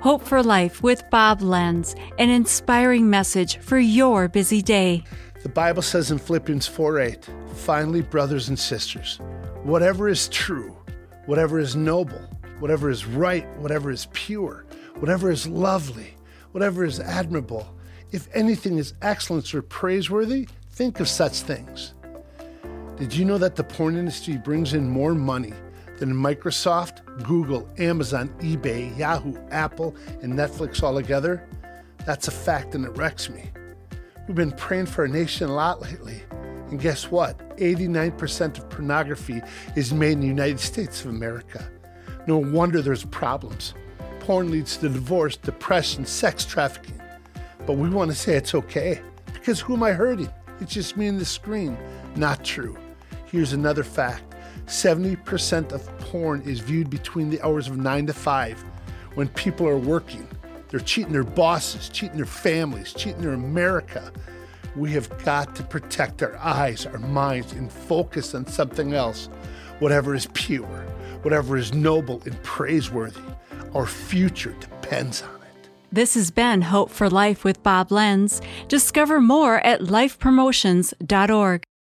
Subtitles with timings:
[0.00, 5.02] Hope for Life with Bob Lenz, an inspiring message for your busy day.
[5.42, 9.18] The Bible says in Philippians 4 8, finally, brothers and sisters,
[9.64, 10.76] whatever is true,
[11.26, 12.20] whatever is noble,
[12.60, 14.66] whatever is right, whatever is pure,
[15.00, 16.14] whatever is lovely,
[16.52, 17.66] whatever is admirable,
[18.12, 21.94] if anything is excellence or praiseworthy, think of such things.
[22.98, 25.54] Did you know that the porn industry brings in more money
[25.98, 31.46] than Microsoft, Google, Amazon, eBay, Yahoo, Apple, and Netflix all together?
[32.04, 33.50] That's a fact and it wrecks me.
[34.26, 36.22] We've been praying for our nation a lot lately.
[36.70, 37.56] And guess what?
[37.56, 39.40] 89% of pornography
[39.74, 41.70] is made in the United States of America.
[42.26, 43.74] No wonder there's problems.
[44.20, 47.00] Porn leads to divorce, depression, sex trafficking.
[47.66, 49.00] But we want to say it's okay.
[49.32, 50.30] Because who am I hurting?
[50.60, 51.78] It's just me and the screen.
[52.16, 52.76] Not true.
[53.26, 54.34] Here's another fact
[54.66, 58.64] 70% of porn is viewed between the hours of 9 to 5
[59.14, 60.26] when people are working.
[60.68, 64.10] They're cheating their bosses, cheating their families, cheating their America.
[64.74, 69.28] We have got to protect our eyes, our minds, and focus on something else.
[69.80, 70.86] Whatever is pure,
[71.22, 73.20] whatever is noble and praiseworthy.
[73.74, 75.68] Our future depends on it.
[75.92, 78.40] This has been Hope for Life with Bob Lenz.
[78.68, 81.67] Discover more at lifepromotions.org.